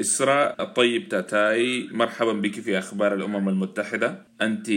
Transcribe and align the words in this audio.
إسراء. 0.00 0.62
الطيب 0.62 1.08
تاتاي 1.08 1.88
مرحبا 1.92 2.32
بك 2.32 2.60
في 2.60 2.78
أخبار 2.78 3.14
الأمم 3.14 3.48
المتحدة. 3.48 4.22
أنت 4.42 4.70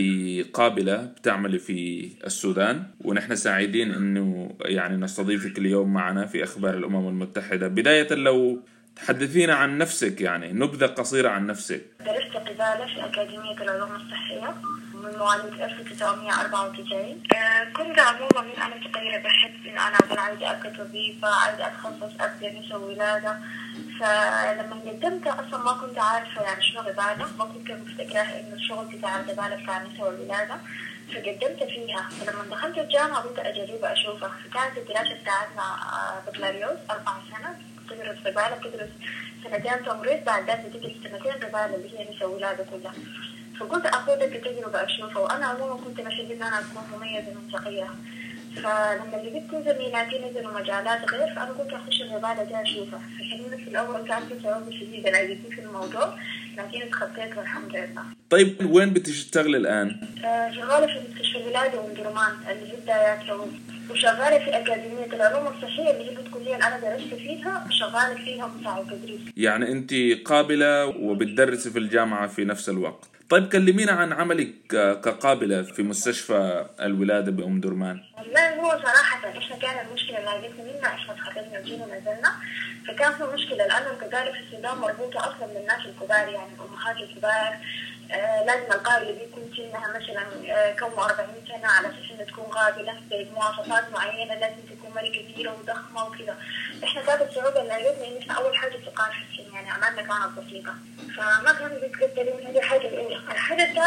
قابلة 0.54 1.04
بتعملي 1.04 1.58
في 1.58 2.08
السودان 2.26 2.82
ونحن 3.04 3.34
سعيدين 3.36 3.90
أنه 3.90 4.54
يعني 4.64 4.96
نستضيفك 4.96 5.58
اليوم 5.58 5.92
معنا 5.92 6.26
في 6.26 6.44
أخبار 6.44 6.76
الأمم 6.76 7.08
المتحدة. 7.08 7.68
بداية 7.68 8.14
لو 8.14 8.62
تحدثينا 8.96 9.54
عن 9.54 9.78
نفسك 9.78 10.20
يعني 10.20 10.52
نبذة 10.52 10.86
قصيرة 10.86 11.28
عن 11.28 11.46
نفسك. 11.46 11.82
درست 12.00 12.36
قبالة 12.36 12.86
في 12.86 13.04
أكاديمية 13.04 13.54
العلوم 13.62 13.92
الصحية 13.96 14.54
من 14.94 15.18
مواليد 15.18 15.60
1994 15.60 17.22
آه، 17.34 17.64
كنت 17.64 17.98
عموما 17.98 18.40
من 18.40 18.62
أنا 18.62 18.74
صغيرة 18.94 19.18
بحب 19.22 19.66
إن 19.66 19.78
أنا 19.78 19.96
أكون 19.98 20.18
عايزة 20.18 20.50
أبقى 20.50 20.70
طبيبة 20.84 21.28
عايزة 21.28 21.66
أتخصص 21.66 22.20
أبدأ 22.20 22.52
نساء 22.60 22.78
ولادة. 22.78 23.38
فلما 24.00 24.80
قدمت 24.86 25.26
أصلا 25.26 25.58
ما 25.64 25.72
كنت 25.72 25.98
عارفة 25.98 26.42
يعني 26.42 26.62
شنو 26.62 26.80
قبالة 26.80 27.28
ما 27.38 27.44
كنت 27.44 27.70
مفتكرة 27.70 28.20
إنه 28.20 28.54
الشغل 28.54 28.84
بتاع 28.96 29.20
القبالة 29.20 29.62
بتاع 29.62 29.82
النساء 29.82 30.06
والولادة 30.06 30.56
فقدمت 31.08 31.62
فيها. 31.64 32.08
فلما 32.20 32.44
دخلت 32.50 32.78
الجامعة 32.78 33.20
قلت 33.20 33.38
أجرب 33.38 33.84
أشوفها. 33.84 34.28
فكانت 34.28 34.78
الدراسة 34.78 35.14
بتاعتنا 35.22 35.62
آه، 35.62 36.30
بكالوريوس 36.30 36.78
أربع 36.90 37.12
سنة. 37.30 37.54
بتدرس 37.92 38.18
قبالة 38.26 38.56
بتدرس 38.58 38.88
سنتين 39.44 39.84
تمريض 39.86 40.24
بعد 40.26 40.50
ذلك 40.50 40.60
بتدرس 40.66 40.92
سنتين 41.04 41.32
قبالة 41.32 41.74
اللي 41.76 41.98
هي 41.98 42.14
نساء 42.16 42.28
ولادة 42.30 42.64
كلها 42.70 42.92
فقلت 43.60 43.86
اخذها 43.86 44.26
كتجربة 44.26 44.84
اشوفها 44.84 45.18
وأنا 45.18 45.46
عموما 45.46 45.74
كنت 45.84 46.00
بحب 46.00 46.30
ان 46.30 46.42
أنا 46.42 46.58
اكون 46.58 46.82
مميزة 46.98 47.34
منطقية 47.34 47.86
فلما 48.56 49.16
لقيت 49.16 49.50
زميلاتي 49.68 50.18
نزلوا 50.18 50.60
مجالات 50.60 51.10
غير 51.10 51.26
فأنا 51.34 51.50
قلت 51.50 51.72
أخش 51.72 52.02
الربالة 52.02 52.44
دي 52.44 52.62
اشوفها 52.62 53.00
فحلمت 53.18 53.54
في 53.64 53.70
الأول 53.70 54.08
كان 54.08 54.22
في 54.28 54.34
صعوبة 54.42 54.70
شديدة 54.70 55.10
لقيتني 55.10 55.50
في 55.56 55.60
الموضوع 55.60 56.18
لكن 56.58 56.82
اتخطيت 56.82 57.36
والحمد 57.36 57.76
لله. 57.76 58.02
طيب 58.30 58.70
وين 58.70 58.90
بتشتغلي 58.92 59.56
الآن؟ 59.56 60.00
آه، 60.24 60.50
شغالة 60.50 60.86
في 60.86 61.00
مستشفى 61.10 61.38
الولادة 61.38 61.80
ومدرمان 61.80 62.32
اللي 62.50 62.72
هي 62.72 62.76
بدايات 62.76 63.20
وشغالة 63.90 64.38
في 64.38 64.50
أكاديمية 64.58 65.06
العلوم 65.12 65.46
الصحية 65.46 65.90
اللي 65.90 66.10
هي 66.10 66.16
الكلية 66.20 66.54
اللي 66.54 66.66
أنا 66.66 66.80
درست 66.80 67.14
فيها 67.14 67.66
شغالة 67.70 68.14
فيها 68.24 68.46
مساعد 68.60 68.86
تدريس. 68.86 69.20
يعني 69.36 69.72
أنت 69.72 69.94
قابلة 70.24 70.86
وبتدرسي 70.86 71.70
في 71.70 71.78
الجامعة 71.78 72.26
في 72.26 72.44
نفس 72.44 72.68
الوقت. 72.68 73.11
طيب 73.32 73.48
كلمينا 73.48 73.92
عن 73.92 74.12
عملك 74.12 74.52
كقابلة 75.04 75.62
في 75.62 75.82
مستشفى 75.82 76.66
الولادة 76.80 77.30
بأم 77.32 77.60
درمان. 77.60 78.00
والله 78.18 78.54
هو 78.54 78.70
صراحة 78.70 79.38
إحنا 79.38 79.56
كان 79.56 79.86
المشكلة 79.86 80.18
اللي 80.18 80.30
عجبتني 80.30 80.72
منا 80.72 80.86
إحنا 80.86 81.14
تخرجنا 81.14 81.58
وجينا 81.60 81.86
نزلنا 81.86 82.32
فكان 82.88 83.12
في 83.12 83.24
مشكلة 83.34 83.66
لأنه 83.66 83.90
الكبار 83.90 84.32
في 84.32 84.38
السودان 84.40 84.76
مربوطة 84.78 85.18
أصلا 85.20 85.46
بالناس 85.54 85.80
الكبار 85.86 86.28
يعني 86.28 86.50
الأمهات 86.54 86.96
الكبار. 86.96 87.56
آه 88.12 88.44
لازم 88.44 88.72
القابلة 88.72 89.10
دي 89.10 89.22
يكون 89.22 89.42
سنها 89.56 89.88
مثلا 89.88 90.22
آه 90.54 90.72
كم 90.72 90.98
40 90.98 91.28
سنة 91.48 91.66
على 91.68 91.88
أساس 91.88 92.10
إنها 92.14 92.24
تكون 92.24 92.44
قابلة 92.44 92.94
بمواصفات 93.10 93.92
معينة 93.92 94.34
لازم 94.34 94.56
تكون 94.70 94.90
مرة 94.94 95.08
كبيرة 95.08 95.56
وضخمة 95.60 96.04
وكذا. 96.06 96.36
إحنا 96.84 97.02
كانت 97.02 97.22
الصعوبة 97.22 97.62
اللي 97.62 98.18
إحنا 98.18 98.34
أول 98.34 98.56
حاجة 98.56 98.76
ثقافة 98.86 99.12
في 99.12 99.40
السن 99.40 99.54
يعني 99.54 99.70
عملنا 99.70 100.02
كانت 100.02 100.38
بسيطة. 100.38 100.74
فما 101.16 101.52
كانوا 101.52 101.78
الأولى 102.22 102.51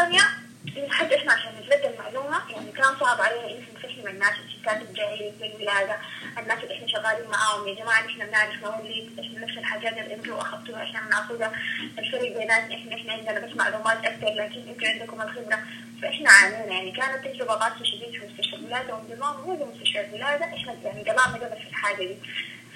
الثانية 0.06 0.90
حتى 0.90 1.16
إحنا 1.16 1.32
عشان 1.32 1.52
نتلقى 1.60 1.90
المعلومة 1.94 2.50
يعني 2.50 2.72
كان 2.72 2.96
صعب 3.00 3.20
علينا 3.20 3.50
إن 3.50 3.64
نفهم 3.74 4.06
الناس 4.08 4.32
الستات 4.46 4.82
الجاهلين 4.82 5.32
في 5.38 5.46
الولادة 5.46 5.96
الناس 6.38 6.58
اللي 6.64 6.74
إحنا 6.74 6.88
شغالين 6.88 7.30
معاهم 7.30 7.68
يا 7.68 7.74
جماعة 7.74 8.06
إحنا 8.06 8.24
بنعرف 8.24 8.62
نولد 8.64 9.18
إحنا 9.20 9.40
نفس 9.40 9.58
الحاجات 9.58 9.92
اللي 9.92 10.14
أنتوا 10.14 10.40
أخذتوها 10.40 10.82
إحنا 10.82 11.00
بناخذها 11.00 11.52
الفرق 11.98 12.38
بيناتنا 12.38 12.74
إحنا 12.74 12.94
إحنا 12.96 13.12
عندنا 13.12 13.40
بس 13.46 13.56
معلومات 13.56 14.04
أكثر 14.04 14.26
لكن 14.26 14.68
أنتوا 14.68 14.88
عندكم 14.88 15.22
الخبرة. 15.22 15.58
فإحنا 16.02 16.30
عانينا 16.30 16.64
يعني 16.74 16.90
كانت 16.90 17.24
تجربة 17.24 17.52
قاسية 17.54 17.84
شديد 17.84 18.10
في 18.20 18.26
مستشفى 18.26 18.56
الولادة 18.56 18.94
وانضمام 18.94 19.40
مو 19.40 19.72
مستشفى 19.74 20.00
الولادة 20.00 20.44
إحنا 20.44 20.74
يعني 20.84 21.02
قلعنا 21.10 21.34
قبل 21.34 21.62
في 21.62 21.68
الحاجة 21.68 21.96
دي. 21.96 22.16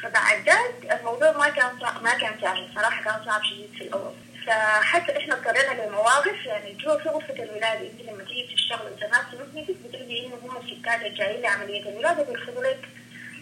فبعد 0.03 0.37
ذلك 0.37 0.99
الموضوع 1.00 1.32
ما 1.32 1.49
كان 1.49 1.71
ما 2.03 2.15
كان 2.19 2.41
سهل 2.41 2.69
صراحة 2.75 3.03
كان 3.05 3.25
صعب 3.25 3.43
شديد 3.44 3.71
في 3.78 3.84
الأول. 3.84 4.15
فحتى 4.47 5.19
إحنا 5.19 5.34
اضطرينا 5.34 5.83
لمواقف 5.87 6.47
يعني 6.47 6.73
جوا 6.73 6.99
في 6.99 7.09
غرفة 7.09 7.34
الولادة 7.43 7.81
انت 7.91 8.01
لما 8.09 8.25
تيجي 8.25 8.55
تشتغل 8.55 8.87
انت 8.87 9.03
ما 9.05 9.19
تمثلك 9.33 9.77
بتلقي 9.84 10.27
إنه 10.27 10.34
هم 10.43 10.56
الستات 10.56 11.03
الجايين 11.06 11.43
لعملية 11.43 11.89
الولادة 11.89 12.23
بيرفضوا 12.23 12.65
لك 12.65 12.89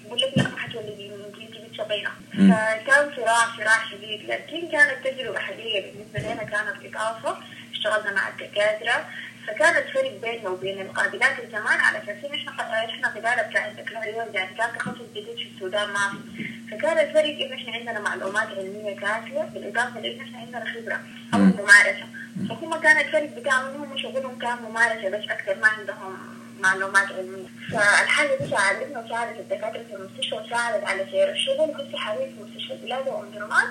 بقول 0.05 0.21
لك 0.21 0.33
لا 0.37 0.49
ما 0.49 0.59
حتولدي 0.59 1.11
انت 1.15 1.57
بتسبينا 1.57 2.11
فكان 2.33 3.13
صراع 3.17 3.57
صراع 3.57 3.91
شديد. 3.91 4.31
لكن 4.31 4.69
كانت 4.69 5.07
تجربة 5.07 5.39
حقيقية 5.39 5.81
بالنسبة 5.93 6.19
لنا 6.21 6.45
كانت 6.45 6.95
إضافة. 6.97 7.39
اشتغلنا 7.73 8.13
مع 8.13 8.29
الدكاترة. 8.29 9.07
فكان 9.47 9.77
الفرق 9.77 10.13
بيننا 10.23 10.49
وبين 10.49 10.81
المقابلات 10.81 11.39
الزمان 11.45 11.81
على 11.81 11.99
أساس 11.99 12.25
إحنا 12.25 12.85
إحنا 12.91 13.09
قبالة 13.09 13.43
بتاع 13.43 13.67
البكالوريوس 13.69 14.35
يعني 14.35 14.57
كان 14.57 14.79
تخصص 14.79 15.09
جديد 15.15 15.37
في 15.37 15.49
السودان 15.55 15.89
ما 15.89 16.11
في. 16.37 16.48
فكان 16.71 16.99
الفرق 16.99 17.47
إن 17.47 17.53
إحنا 17.53 17.73
عندنا 17.73 18.01
معلومات 18.01 18.49
علمية 18.49 18.97
كافية 18.97 19.43
بالإضافة 19.55 20.01
لأن 20.01 20.21
إحنا 20.21 20.39
عندنا 20.39 20.65
خبرة 20.65 21.01
أو 21.35 21.39
ممارسة. 21.39 22.07
فهم 22.49 22.81
كان 22.81 22.99
الفرق 22.99 23.31
بتاعهم 23.41 23.83
هم 23.83 23.99
شغلهم 23.99 24.39
كان 24.39 24.57
ممارسه 24.69 25.09
بس 25.09 25.25
أكثر 25.31 25.57
ما 25.63 25.67
عندهم 25.69 26.19
معلومات 26.61 27.13
علمية. 27.13 27.47
فالحاجة 27.73 28.39
دي 28.41 28.51
ساعدتنا 28.51 29.01
وساعدت 29.05 29.41
الدكاترة 29.41 29.83
في 29.83 29.95
المستشفى 29.95 30.35
وساعدت 30.35 30.85
على 30.85 31.07
سير 31.11 31.31
الشغل. 31.31 31.67
كنت 31.77 31.97
حاليا 31.97 32.27
في 32.27 32.43
مستشفى 32.43 32.75
الولادة 32.75 33.11
وأم 33.11 33.31
درمان 33.31 33.67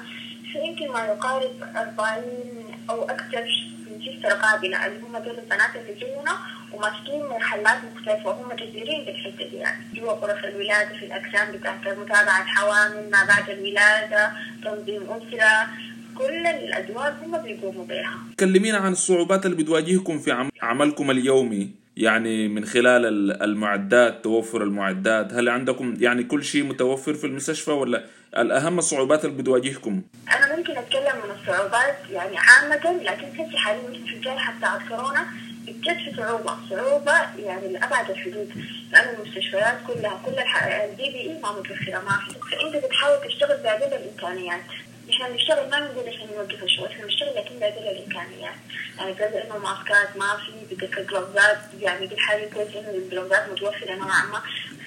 في 0.52 0.59
يمكن 0.59 0.91
ما 0.91 1.06
يقارب 1.06 1.63
40 1.75 2.84
أو 2.90 3.03
أكثر 3.03 3.46
من 3.90 4.24
قابلة 4.41 4.86
اللي 4.86 5.00
هم 5.00 5.18
دول 5.18 5.40
البنات 5.40 5.75
اللي 5.75 5.94
زينا 6.00 6.38
وماسكين 6.74 7.26
مرحلات 7.30 7.78
مختلفة 7.96 8.30
وهم 8.30 8.54
جديرين 8.54 9.06
بالحتة 9.06 9.50
دي. 9.50 9.56
يعني 9.56 9.86
جوا 9.94 10.12
غرف 10.14 10.46
الولادة 10.46 10.90
في 11.00 11.06
الأقسام 11.06 11.52
بتاعت 11.52 11.88
متابعة 11.88 12.44
حوامل 12.46 13.10
ما 13.12 13.26
بعد 13.26 13.50
الولادة 13.50 14.32
تنظيم 14.64 15.04
أسرة. 15.04 15.68
كل 16.16 16.48
الأدوار 16.48 17.14
هم 17.24 17.38
بيقوموا 17.42 17.86
بها 17.86 18.18
كلمينا 18.40 18.78
عن 18.78 18.92
الصعوبات 18.92 19.46
اللي 19.46 19.58
بتواجهكم 19.58 20.20
في 20.20 20.50
عملكم 20.62 21.12
اليومي 21.12 21.72
يعني 21.98 22.48
من 22.48 22.66
خلال 22.66 23.32
المعدات 23.44 24.24
توفر 24.24 24.64
المعدات. 24.64 25.34
هل 25.34 25.50
عندكم 25.50 25.94
يعني 26.00 26.24
كل 26.24 26.44
شيء 26.44 26.64
متوفر 26.64 27.14
في 27.14 27.28
المستشفى 27.28 27.72
ولا 27.72 28.04
الأهم 28.38 28.80
الصعوبات 28.80 29.26
اللي 29.26 29.38
بتواجهكم؟ 29.42 30.02
أنا 30.38 30.56
ممكن 30.56 30.78
أتكلم 30.78 31.16
من 31.26 31.32
الصعوبات 31.42 31.98
يعني 32.12 32.38
عامة 32.38 33.04
لكن 33.04 33.28
هسه 33.28 33.58
حاليا 33.58 34.06
في 34.06 34.14
الجائحة 34.16 34.58
بتاعت 34.58 34.82
كورونا 34.90 35.26
جت 35.88 35.98
في 35.98 36.18
صعوبة. 36.18 36.58
صعوبة 36.70 37.40
يعني 37.40 37.68
لأبعد 37.68 38.09
الحدود 38.09 38.52
لأن 38.92 39.16
المستشفيات 39.16 39.78
كلها 39.88 40.22
كل 40.25 40.40
ال 40.84 41.09
PPE 41.09 41.40
ما 41.44 41.52
متوفرة 41.52 42.00
ما 42.00 42.20
في. 42.28 42.56
فأنت 42.56 42.86
بتحاول 42.86 43.28
تشتغل 43.28 43.58
بأقل 43.58 43.94
الإمكانيات. 43.94 44.62
إحنا 45.12 45.30
بنشتغل 45.30 45.70
ما 45.70 45.80
نقول 45.80 46.09
عشان 46.09 46.28
نوقف 46.36 46.64
الشغل 46.64 46.86
إحنا 46.88 47.03
بنشتغل 47.06 47.36
لكن 47.36 47.59
بأقل 47.59 47.88
الإمكانيات. 47.88 48.56
يعني 48.98 49.14
بجد 49.14 49.34
إنه 49.46 49.58
mask 49.58 50.06
ات 50.06 50.18
ما 50.18 50.38
في 50.38 50.75
بدت 50.75 50.98
ال 50.98 51.06
glove 51.06 51.49
ات 51.49 51.58
يعني 51.81 52.09
حاجة 52.18 52.50
كويس 52.54 52.75
إنه 52.75 52.90
ال 52.90 52.98
glove 52.98 53.41
ات 53.41 53.50
متوفرة 53.52 53.96
نوعا 53.96 54.25
ما. 54.25 54.42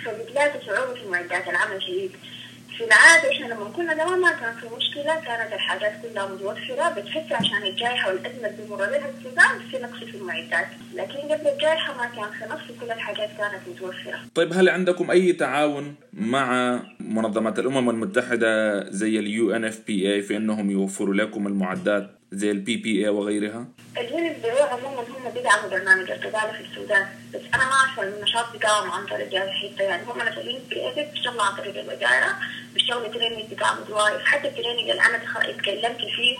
فبتلاقي 0.05 0.61
صعوبة 0.67 0.95
في 0.95 1.07
معدات 1.07 1.49
العمل 1.49 1.83
شديد 1.83 2.13
في 2.81 2.87
العادة 2.87 3.33
إحنا 3.33 3.55
لما 3.55 3.71
كنا 3.77 3.95
زمان 3.95 4.21
ما 4.21 4.33
كان 4.33 4.55
في 4.61 4.67
مشكلة 4.77 5.15
كانت 5.15 5.53
الحاجات 5.53 5.93
كلها 6.03 6.27
متوفرة 6.27 6.89
بتحس 6.89 7.33
عشان 7.33 7.63
الجائحة 7.63 8.09
والأزمة 8.11 8.49
اللي 8.49 8.63
بمر 8.69 8.77
بها 8.77 9.11
السودان 9.19 9.59
في 9.71 9.79
نقص 9.79 10.05
في 10.11 10.17
المعدات. 10.17 10.67
لكن 10.95 11.19
قبل 11.19 11.49
الجائحة 11.49 11.97
ما 11.97 12.05
كان 12.05 12.39
في 12.39 12.45
نقص 12.45 12.81
كل 12.81 12.91
الحاجات 12.91 13.31
كانت 13.39 13.69
متوفرة. 13.69 14.19
طيب 14.35 14.53
هل 14.53 14.69
عندكم 14.69 15.11
أي 15.11 15.33
تعاون 15.33 15.95
مع 16.13 16.79
منظمة 17.01 17.55
الأمم 17.59 17.91
المتحدة 17.91 18.85
زي 18.91 19.19
ال 19.19 19.57
UNFPA 19.57 20.23
في 20.23 20.37
أنهم 20.37 20.71
يوفروا 20.71 21.15
لكم 21.15 21.47
المعدات 21.47 22.11
زي 22.33 22.51
ال 22.51 22.77
PPE 22.77 23.09
وغيرها؟ 23.09 23.65
الـ 23.99 24.37
UNFPA 24.43 24.73
عموما 24.73 25.01
هم 25.01 25.31
بيدعموا 25.35 25.71
برنامج 25.71 26.11
القبالة 26.11 26.53
في 26.53 26.61
السودان 26.71 27.07
بس 27.35 27.41
أنا 27.55 27.65
ما 27.65 27.73
أعرف 27.73 28.01
النشاط 28.01 28.57
بتاعهم 28.57 28.91
عن 28.91 29.07
طريق 29.07 29.29
هذه 29.29 29.49
الحتة 29.49 29.83
يعني 29.83 30.03
هم 30.03 30.19
ناس 30.19 30.39
الـ 30.39 30.63
UNFPA 30.71 31.11
بيشتغلوا 31.15 31.43
عن 31.43 31.57
طريق 31.57 31.79
الوزارة 31.79 32.37
بيشتغلوا 32.91 33.13
training 33.15 33.55
بتاع 33.55 33.75
midwife 33.75 34.25
حتى 34.25 34.49
ال 34.49 34.53
training 34.53 34.91
اللي 34.91 35.03
أنا 35.03 35.21
اتكلمت 35.37 36.01
فيه 36.17 36.37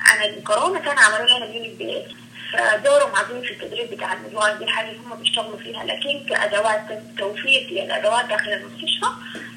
عن 0.00 0.22
الكورونا 0.28 0.78
كان 0.80 0.98
عملوا 0.98 1.26
لنا 1.26 1.44
الـ 1.44 1.76
UNFPA 1.78 2.06
فدورهم 2.52 3.16
عظيم 3.16 3.42
في 3.42 3.50
التدريب 3.50 3.90
بتاع 3.90 4.12
ال 4.12 4.18
midwife 4.18 4.58
دي 4.58 4.66
حاجة 4.66 4.90
هم 4.92 5.14
بيشتغلوا 5.22 5.58
فيها. 5.58 5.84
لكن 5.84 6.26
كأدوات 6.28 6.80
توفير 7.18 7.60
للأدوات 7.70 8.24
داخل 8.24 8.52
المستشفى 8.52 9.06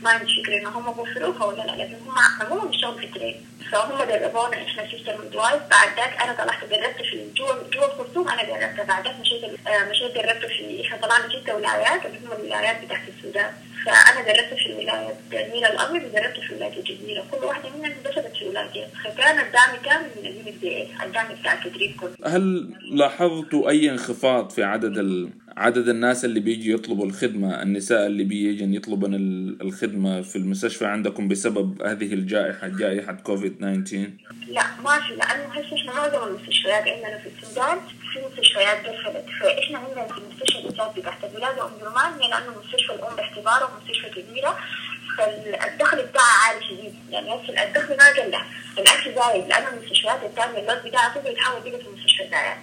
ما 0.02 0.10
عندي 0.10 0.44
فكرة 0.44 0.58
إن 0.58 0.66
هم 0.66 0.94
بيوفروها 0.94 1.46
ولا 1.46 1.62
لا. 1.62 1.72
لكن 1.84 1.96
هم 2.08 2.16
عموما 2.42 2.66
بيشتغلوا 2.66 2.98
في 3.00 3.06
ال 3.06 3.09
training 3.09 3.36
فهم 3.72 4.04
دربونا 4.04 4.64
إحنا 4.66 4.88
sister 4.92 5.16
midwife 5.26 5.62
بعد 5.72 5.90
ذاك 5.98 6.22
أنا 6.22 6.34
طلعت 6.34 6.64
جربت 6.64 7.02
في 7.10 7.28
جوا 7.38 7.54
جوا 7.74 7.86
الخرطوم 7.86 8.28
أنا 8.30 8.44
جربت 8.44 8.88
بعد 8.88 9.04
ذاك 9.08 9.16
مشيت 9.20 9.42
مشيت 9.90 10.16
جربت 10.16 10.46
في 10.46 10.82
إحنا 10.86 10.98
طلعنا 11.08 11.30
ست 11.30 11.50
ولايات 11.50 12.06
اللي 12.06 12.18
هم 12.20 12.32
الولايات 12.32 12.86
بتاعت 12.86 13.02
السودان. 13.18 13.54
فأنا 13.86 14.22
درست 14.28 14.54
في 14.54 14.74
ولايه 14.74 15.14
النيل 15.46 15.66
الابيض 15.66 16.04
ودرست 16.04 16.40
في 16.48 16.56
ولايه 16.56 16.80
الجزيره 16.80 17.24
كل 17.32 17.46
واحدة 17.46 17.70
منهم 17.70 17.92
انتشرت 18.06 18.36
في 18.40 18.46
ولايتين 18.46 18.88
فكان 19.06 19.40
الدعم 19.46 19.76
كامل 19.86 20.08
من 20.18 20.70
اي 20.70 20.88
الدعم 21.06 21.26
بتاع 21.42 21.54
التدريب 21.54 21.92
كله. 22.02 22.16
هل 22.26 22.70
لاحظتوا 22.92 23.70
أي 23.70 23.90
انخفاض 23.92 24.50
في 24.50 24.64
عدد 24.64 24.98
ال... 24.98 25.30
عدد 25.58 25.90
الناس 25.90 26.26
اللي 26.26 26.40
بيجي 26.40 26.72
يطلبوا 26.74 27.06
الخدمة 27.06 27.62
النساء 27.62 28.06
اللي 28.08 28.24
بيجن 28.24 28.74
يطلبن 28.74 29.14
ال- 29.14 29.62
الخدمة 29.62 30.22
في 30.22 30.36
المستشفى 30.36 30.86
عندكم 30.86 31.28
بسبب 31.28 31.82
هذه 31.82 32.14
الجائحة 32.14 32.68
جائحة 32.68 33.14
كوفيد 33.14 33.56
19 33.58 34.10
لا 34.50 34.62
ما 34.84 35.00
في 35.00 35.16
لأنه 35.16 35.44
هسه 35.54 35.76
إحنا 35.76 35.94
معظم 35.94 36.28
المستشفيات 36.28 36.84
عندنا 36.88 37.18
في 37.18 37.30
السودان 37.44 37.78
في 38.14 38.20
مستشفيات 38.20 38.86
قفلت 38.86 39.26
فإحنا 39.42 39.78
عندنا 39.78 40.08
في 40.08 40.18
المستشفى 40.18 40.62
بالذات 40.62 40.96
بتاعت 40.96 41.24
الولاده 41.24 41.66
ام 41.66 41.78
درمان 41.82 42.18
لأنه 42.18 42.56
مستشفى 42.64 42.94
الأم 42.94 43.16
باعتباره 43.16 43.72
مستشفى 43.82 44.10
كبيرة. 44.10 44.60
فالدخل 45.18 46.02
بتاعها 46.02 46.48
عالي 46.48 46.66
شديد. 46.66 46.96
يعني 47.10 47.36
هسه 47.36 47.64
الدخل 47.64 47.98
ما 47.98 48.08
قل 48.08 48.38
بالعكس 48.76 49.04
زايد. 49.04 49.48
لأنه 49.48 49.70
المستشفيات 49.70 50.24
الثانية 50.24 50.60
اللوت 50.60 50.86
بتاعها 50.86 51.14
تقدر 51.16 51.34
تحاول 51.34 51.62
بقت 51.62 51.82
في 51.82 51.88
المستشفى 51.88 52.24
الداعية 52.24 52.58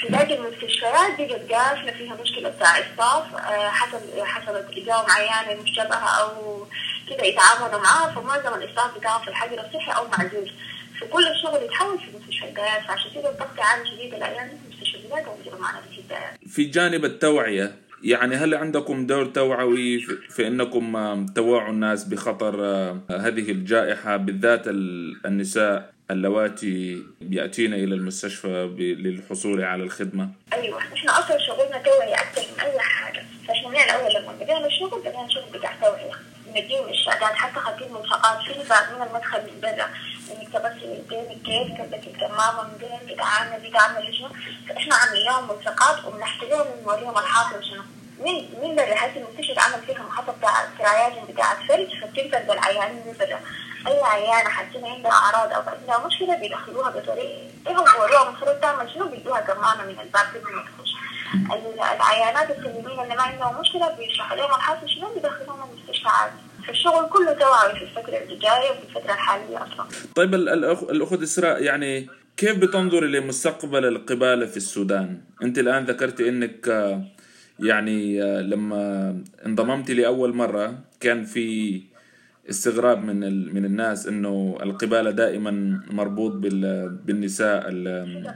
في 0.00 0.08
باقي 0.08 0.34
المستشفيات 0.34 1.20
بقت 1.20 1.52
قافله 1.52 1.92
فيها 1.92 2.14
مشكلة 2.14 2.48
بتاع 2.48 2.78
آه، 2.78 3.68
حصل 3.68 4.00
حصلت 4.24 4.66
اجاهم 4.76 5.10
عيانه 5.10 5.62
مشتبهه 5.62 6.20
أو 6.20 6.66
كده 7.10 7.24
يتعاملوا 7.24 7.80
معاها. 7.80 8.14
فمعظم 8.14 8.54
الاسقاط 8.54 8.98
بتاعهم 8.98 9.22
في 9.22 9.28
الحجر 9.28 9.60
الصحي 9.60 9.92
أو 9.92 10.08
معزول. 10.08 10.52
فكل 11.00 11.28
الشغل 11.28 11.62
يتحول 11.62 11.98
في 11.98 12.18
مستشفى 12.18 12.44
الدايات 12.48 12.82
فعشان 12.82 13.10
كده 13.10 13.30
الضغط 13.30 13.60
عالي 13.60 13.86
شديد 13.90 14.14
الأيام 14.14 14.58
في 16.48 16.64
جانب 16.64 17.04
التوعية 17.04 17.74
يعني 18.04 18.34
هل 18.36 18.54
عندكم 18.54 19.06
دور 19.06 19.26
توعوي 19.26 19.98
في- 20.30 20.46
إنكم 20.46 21.26
توعوا 21.34 21.70
الناس 21.70 22.04
بخطر 22.04 22.56
هذه 23.10 23.50
الجائحة 23.50 24.16
بالذات 24.16 24.68
ال- 24.68 25.26
النساء 25.26 25.92
اللواتي 26.10 27.02
يأتين 27.30 27.74
إلى 27.74 27.94
المستشفى 27.94 28.70
للحصول 28.78 29.62
على 29.62 29.82
الخدمة؟ 29.82 30.28
أيوه 30.52 30.78
إحنا 30.78 31.18
أصلا 31.18 31.38
شغلنا 31.38 31.78
توعية 31.82 32.14
أكثر 32.14 32.42
من 32.54 32.60
أي 32.60 32.78
حاجة. 32.80 33.22
فإحنا 33.48 33.68
من 33.68 33.76
الأول 33.76 34.14
لما 34.22 34.32
بدينا 34.32 34.66
الشغل 34.66 35.00
بدينا 35.00 35.24
الشغل 35.26 35.58
بتاع 35.58 35.72
توعية. 35.80 36.12
نديهم 36.56 36.88
الشهادات 36.88 37.34
حتى 37.34 37.60
خدين 37.60 37.92
ملصقات 37.92 38.38
في 38.38 38.68
بعد 38.68 38.92
من 38.92 39.02
المدخل 39.06 39.38
من 39.42 39.60
برا 39.60 39.88
انك 40.32 40.52
تغسل 40.52 40.82
يدينك 40.82 41.42
كيف 41.42 41.78
كبك 41.78 42.06
الكمامه 42.06 42.62
من 42.62 42.76
بين 42.78 43.14
بتعامل 43.14 43.70
بتعمل 43.70 44.14
شنو 44.18 44.28
فإحنا 44.68 44.94
عاملين 44.96 45.32
ملصقات 45.48 46.04
وبنحكي 46.04 46.46
لهم 46.48 46.66
ونوريهم 46.84 47.18
الحاصل 47.18 47.64
شنو 47.64 47.82
من 48.20 48.34
من 48.62 48.76
برا 48.76 48.94
حتى 48.94 49.18
المستشفى 49.18 49.52
اتعمل 49.52 49.82
فيها 49.86 50.02
محطه 50.02 50.32
بتاع 50.32 50.64
السرايات 50.64 51.12
بتاعت 51.30 51.56
فرج 51.68 52.00
فبتنقل 52.00 52.42
بالعيانين 52.46 53.02
من 53.06 53.14
برا 53.18 53.40
أي 53.86 54.02
عيانه 54.02 54.50
حاسين 54.50 54.86
عندها 54.86 55.12
أعراض 55.12 55.52
أو 55.52 55.62
عندها 55.74 56.06
مشكله 56.06 56.36
بيدخلوها 56.36 56.90
بطريقه 56.90 57.18
إيه 57.66 57.74
بيوروها 57.74 58.28
المفروض 58.28 58.60
تعمل 58.60 58.90
شنو؟ 58.94 59.08
بيدوها 59.08 59.40
كمامه 59.40 59.84
من 59.84 60.00
الباب 60.00 60.26
قبل 60.26 60.54
ما 60.54 60.62
تخش 60.62 60.90
ال- 61.52 61.80
العيانات 61.80 62.50
السليمين 62.50 63.00
اللي 63.00 63.14
ما 63.14 63.22
عندهم 63.22 63.60
مشكلة 63.60 63.88
بيشرحوا 63.90 64.36
لهم 64.36 64.54
الحاصل 64.54 64.88
شنو؟ 64.88 65.14
بيدخلوهم 65.14 65.70
المستشفى 65.70 66.08
عادي. 66.08 66.34
فالشغل 66.66 67.08
كله 67.08 67.32
توعوي 67.32 67.74
في 67.78 67.82
الفترة 67.82 68.16
اللي 68.16 68.36
جاية 68.36 68.70
وفي 68.70 68.82
الفترة 68.88 69.12
الحالية 69.12 69.62
أصلا. 69.62 69.86
طيب 70.14 70.34
ال- 70.34 70.48
الأخ- 70.48 70.90
الأخت 70.90 71.22
إسراء 71.22 71.62
يعني 71.62 72.06
كيف 72.36 72.58
بتنظري 72.58 73.06
لمستقبل 73.06 73.84
القبالة 73.84 74.46
في 74.46 74.56
السودان؟ 74.56 75.20
أنت 75.42 75.58
الآن 75.58 75.84
ذكرت 75.84 76.20
أنك 76.20 76.68
آه، 76.68 77.02
يعني 77.60 78.22
آه، 78.22 78.40
لما 78.40 79.16
انضممتي 79.46 79.94
لأول 79.94 80.34
مرة 80.36 80.78
كان 81.00 81.24
في 81.24 81.80
استغراب 82.50 83.04
من 83.04 83.24
ال- 83.24 83.54
من 83.54 83.64
الناس 83.64 84.06
إنه 84.06 84.58
القبالة 84.62 85.10
دائما 85.10 85.80
مربوط 85.90 86.32
بال- 86.32 86.88
بالنساء 86.88 87.64
ال- 87.68 88.34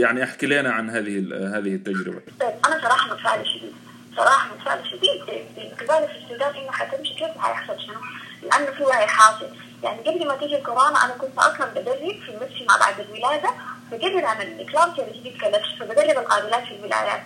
يعني 0.00 0.22
احكي 0.24 0.46
لنا 0.46 0.70
عن 0.70 0.90
هذه 0.90 1.18
هذه 1.58 1.74
التجربة. 1.74 2.20
طيب 2.40 2.50
أنا 2.66 2.80
صراحة 2.82 3.14
متفائلة 3.14 3.44
شديد. 3.44 3.72
صراحة 4.16 4.48
متفائله 4.54 4.84
شديد. 4.84 5.44
القباله 5.58 6.06
في 6.06 6.18
السودان 6.18 6.54
إنه 6.56 6.72
حتمشي. 6.72 7.14
كيف 7.14 7.36
وحيحصل 7.36 7.80
شنو؟ 7.80 8.00
لأنه 8.42 8.70
في 8.70 8.82
وعي 8.82 9.06
حاصل 9.06 9.48
يعني 9.82 9.98
قبل 10.00 10.28
ما 10.28 10.36
تيجي 10.36 10.56
الكورونا 10.56 11.04
أنا 11.04 11.12
كنت 11.12 11.38
أصلا 11.38 11.66
بدرب 11.66 11.96
في 12.26 12.28
المسجد 12.28 12.66
مع 12.68 12.76
بعد 12.76 13.00
الولاده 13.00 13.50
بقدر 13.90 14.24
اعمل 14.26 14.46
الاكلامسيا 14.46 15.04
الجديد 15.04 15.40
كلبش 15.40 15.68
فبدرب 15.80 16.18
القابلات 16.18 16.62
في 16.64 16.74
الولايات. 16.74 17.22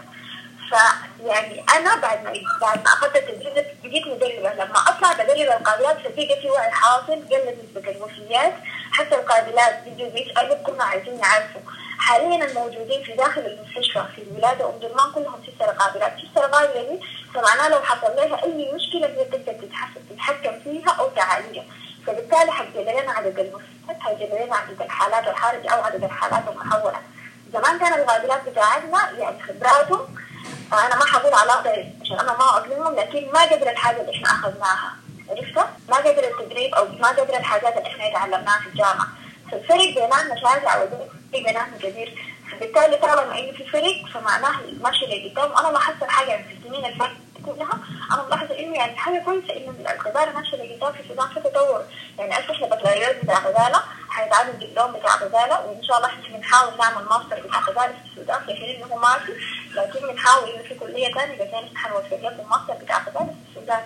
فيعني 0.68 1.64
أنا 1.76 1.96
بعد 1.96 2.24
ما 2.24 2.32
بعد 2.60 2.78
ما 2.78 2.86
أخذت 2.86 3.16
التدريب 3.16 3.66
بقيت 3.84 4.06
مدربة. 4.06 4.54
لما 4.54 4.78
أطلع 4.88 5.12
بدرب 5.12 5.60
القابلات 5.60 5.98
فبقى 5.98 6.40
في 6.42 6.50
وعي 6.50 6.70
حاصل 6.70 7.12
قلت 7.12 7.58
نسبة 7.64 7.90
الوفيات 7.90 8.54
حتى 8.92 9.14
القابلات 9.14 9.82
بيجوا 9.84 10.10
بيسالوا 10.10 10.56
كنا 10.56 10.84
عايزين 10.84 11.18
يعرفوا. 11.18 11.60
حاليا 12.04 12.44
الموجودين 12.44 13.02
في 13.04 13.12
داخل 13.12 13.40
المستشفى 13.40 14.04
في 14.16 14.22
الولاده 14.22 14.64
أم 14.68 14.78
درمان 14.82 15.12
كلهم 15.14 15.40
ست 15.46 15.62
قابلات 15.62 16.12
ست 16.18 16.38
قابله 16.38 16.82
دي 16.82 17.00
فمعناه 17.34 17.68
لو 17.68 17.80
حصل 17.80 18.16
لها 18.16 18.44
أي 18.44 18.72
مشكلة 18.74 19.06
هي 19.06 19.24
تقدر 19.24 19.54
تتحكم 20.10 20.60
فيها 20.64 20.90
أو 20.90 21.08
تعالجها. 21.08 21.64
فبالتالي 22.06 22.52
لنا 22.92 23.12
عدد 23.12 23.38
المستشفيات 23.38 24.30
لنا 24.46 24.56
عدد 24.56 24.82
الحالات 24.82 25.28
الحرجه 25.28 25.68
أو 25.70 25.82
عدد 25.82 26.04
الحالات 26.04 26.42
المحولة. 26.48 27.00
زمان 27.52 27.78
كان 27.78 27.92
القابلات 28.00 28.48
بتاعتنا 28.48 29.10
يعني 29.18 29.42
خبراتهم 29.42 30.16
أنا 30.72 30.96
ما 30.96 31.04
حقول 31.04 31.34
على 31.34 31.52
ضعيف 31.64 31.86
عشان 32.02 32.18
أنا 32.18 32.32
ما 32.32 32.58
أظلمهم 32.58 32.94
لكن 32.96 33.28
ما 33.34 33.42
قدر 33.42 33.70
الحاجة 33.70 34.00
اللي 34.00 34.12
إحنا 34.16 34.28
أخذناها. 34.30 34.92
عرفت؟ 35.30 35.68
ما 35.88 35.96
قدر 35.96 36.24
التدريب 36.24 36.74
أو 36.74 36.86
ما 36.88 37.08
قدر 37.08 37.36
الحاجات 37.36 37.76
اللي 37.76 37.88
إحنا 37.88 38.12
تعلمناها 38.12 38.60
في 38.60 38.66
الجامعة. 38.66 39.06
فالفرق 39.52 39.94
بيناتنا 39.94 40.36
شاسع 40.36 40.82
والفرق 41.34 41.52
بيناتنا 41.52 41.78
كبير 41.90 42.14
فبالتالي 42.50 42.96
طالما 42.96 43.38
انه 43.38 43.52
في 43.52 43.64
فرق 43.64 44.06
فمعناه 44.14 44.60
الماشي 44.60 45.04
اللي 45.04 45.28
قدام 45.30 45.52
أنا 45.56 45.72
لاحظت 45.72 46.02
الحاجة 46.02 46.44
في 46.48 46.54
السنين 46.54 46.84
اللي 46.84 46.96
فاتت 46.98 47.16
كلها 47.46 47.78
أنا 48.12 48.22
ملاحظة 48.26 48.58
إنه 48.58 48.76
يعني 48.76 48.96
حاجة 48.96 49.22
كويسة 49.24 49.56
إنه 49.56 49.74
القباله 49.92 50.32
ماشيه 50.32 50.54
اللي 50.54 50.74
قدام 50.74 50.92
في 50.92 51.00
السودان 51.00 51.28
في 51.28 51.40
تطور. 51.40 51.82
يعني 52.18 52.32
هسه 52.34 52.52
إحنا 52.52 52.66
بكالوريوس 52.66 53.16
بتاع 53.22 53.34
قباله 53.36 53.80
حيتعلم 54.10 54.50
دبلوم 54.52 54.92
بتاع 54.92 55.14
قباله 55.14 55.66
وإن 55.66 55.82
شاء 55.84 55.96
الله 55.96 56.08
إحنا 56.08 56.36
بنحاول 56.36 56.72
نعمل 56.78 57.04
ماستر 57.04 57.46
بتاع 57.46 57.60
قباله 57.60 57.92
في 57.92 58.10
السودان 58.10 58.40
في 58.46 58.54
حين 58.54 58.82
إنه 58.82 58.96
ما 58.96 59.18
في 59.18 59.32
لكن 59.74 60.08
بنحاول 60.08 60.48
إنه 60.50 60.62
في 60.62 60.74
كلية 60.74 61.14
ثانية 61.14 61.34
اذا 61.34 61.44
كان 61.44 61.64
إحنا 61.64 61.78
حنوفر 61.78 62.16
لكم 62.22 62.50
ماستر 62.50 62.84
بتاع 62.84 62.98
قباله 62.98 63.26
في 63.26 63.50
السودان. 63.50 63.82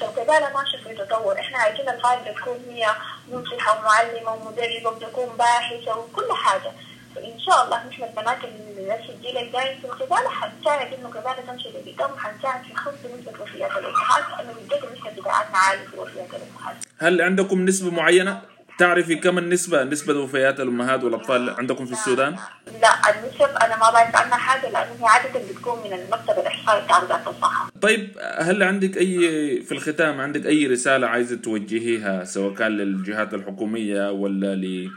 فالقبالة 0.00 0.52
ماشية 0.54 0.78
في 0.78 0.94
تطور، 0.94 1.40
إحنا 1.40 1.58
عايزين 1.58 1.88
القاعدة 1.88 2.32
تكون 2.32 2.58
هي 2.70 2.86
منصحة 3.28 3.78
ومعلمة 3.78 4.32
ومدربة 4.32 4.90
وتكون 4.90 5.36
باحثة 5.36 5.98
وكل 5.98 6.32
حاجة، 6.32 6.72
فإن 7.14 7.40
شاء 7.40 7.64
الله 7.64 7.86
نحن 7.86 8.02
البنات 8.02 8.44
اللي 8.44 8.88
نفس 8.88 9.10
الجيل 9.10 9.38
الجاي 9.38 9.76
في 9.80 9.84
القبالة 9.84 10.28
حنساعد 10.28 10.94
إنه 10.94 11.08
القبالة 11.08 11.46
تمشي 11.46 11.68
لقدام 11.68 12.10
وحنساعد 12.12 12.62
في 12.64 12.74
خفض 12.74 13.06
نسبة 13.18 13.42
وفيات 13.42 13.70
الأمهات 13.70 14.24
لأنه 14.38 14.52
بجد 14.52 14.84
النسبة 14.84 15.20
بتاعتنا 15.20 15.58
عالية 15.58 15.86
في 15.86 15.98
وفيات 15.98 16.28
الأمهات. 16.30 16.76
هل 16.98 17.22
عندكم 17.22 17.64
نسبة 17.64 17.90
معينة؟ 17.90 18.42
تعرفي 18.78 19.14
كم 19.14 19.38
النسبة 19.38 19.84
نسبة 19.84 20.20
وفيات 20.20 20.60
الأمهات 20.60 21.04
والأطفال 21.04 21.50
عندكم 21.50 21.86
في 21.86 21.92
السودان؟ 21.92 22.36
لا 22.82 22.88
النسب 23.10 23.56
أنا 23.62 23.76
ما 23.76 23.90
بعرف 23.90 24.16
عنها 24.16 24.36
حاجة 24.36 24.70
لأنه 24.70 24.92
هي 25.00 25.06
عادة 25.06 25.40
بتكون 25.50 25.78
من 25.78 25.92
المكتب 25.92 26.38
الإحصائي 26.38 26.84
بتاع 26.84 27.04
وزارة 27.04 27.30
الصحة. 27.30 27.70
طيب 27.80 28.08
هل 28.38 28.62
عندك 28.62 28.96
أي 28.96 29.18
في 29.62 29.72
الختام 29.72 30.20
عندك 30.20 30.46
أي 30.46 30.66
رسالة 30.66 31.06
عايزة 31.06 31.36
توجهيها 31.36 32.24
سواء 32.24 32.54
كان 32.54 32.72
للجهات 32.72 33.34
الحكومية 33.34 34.10
ولا 34.10 34.88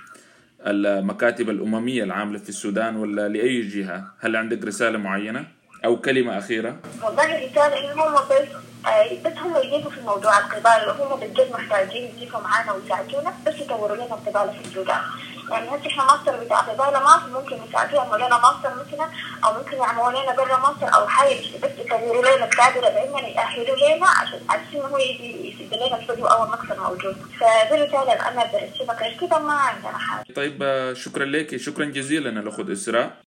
للمكاتب 0.66 1.50
الأممية 1.50 2.04
العاملة 2.04 2.40
في 2.40 2.50
السودان 2.50 2.96
ولا 2.96 3.28
لأي 3.28 3.62
جهة؟ 3.62 4.14
هل 4.20 4.36
عندك 4.36 4.66
رسالة 4.66 4.98
معينة 4.98 5.46
أو 5.86 5.98
كلمة 5.98 6.38
أخيرة؟ 6.38 6.76
والله 7.04 7.24
الرسالة 7.38 7.92
إن 7.92 8.00
هم 8.00 8.16
بس 8.16 8.48
آه، 8.88 9.14
بس 9.26 9.38
هم 9.38 9.58
يجيبوا 9.58 9.92
في 9.92 10.02
موضوع 10.02 10.40
القبالة 10.40 10.86
لو 10.86 10.92
هم 10.92 11.20
بجد 11.20 11.52
محتاجين 11.52 12.12
يجيبوا 12.16 12.40
معانا 12.40 12.72
ويساعدونا 12.72 13.34
بس 13.48 13.56
يطوروا 13.56 13.96
لنا 13.96 14.06
القبالة 14.06 14.52
في 14.52 14.68
السودان 14.68 15.02
يعني 15.52 15.70
هسه 15.70 15.88
إحنا 15.88 16.04
ماستر 16.06 16.44
بتاع 16.44 16.58
قبالة 16.60 17.00
ما 17.00 17.20
في 17.26 17.32
ممكن 17.34 17.58
يساعدونا 17.70 18.04
يعملوا 18.04 18.28
لنا 18.28 18.38
ماستر 18.38 18.70
مثلا 18.76 19.10
أو 19.46 19.54
ممكن 19.54 19.78
يعملوا 19.78 20.12
لنا 20.12 20.36
برا 20.36 20.58
ماستر 20.58 20.96
أو 20.96 21.08
حاجة. 21.08 21.40
بس 21.64 21.70
يطوروا 21.86 22.22
لنا 22.22 22.46
الكادر 22.46 22.82
بعدين 22.82 23.36
يأهلوا 23.36 23.96
لنا 23.98 24.08
عشان 24.10 24.40
عشان 24.50 24.82
هو 24.82 24.98
يجي 24.98 25.50
يسد 25.50 25.74
لنا 25.74 25.98
الفيديو 26.00 26.26
اول 26.26 26.50
مكسر 26.50 26.80
موجود. 26.80 27.16
فدي 27.40 27.76
اللي 27.84 28.20
أنا 28.30 28.44
غير 29.02 29.18
كده 29.22 29.40
ما 29.40 29.54
عندنا 29.54 29.98
حاجة 29.98 30.26
طيب 30.36 30.64
آه، 30.64 30.94
شكرا 30.94 31.26
لك 31.26 31.58
شكرا 31.58 31.86
جزيلا 31.86 32.30
الأخت 32.30 32.70
إسراء. 32.70 33.12